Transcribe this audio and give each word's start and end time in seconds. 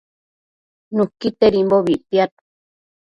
Nuquitedimbobi 0.95 1.91
ictiad 1.97 2.31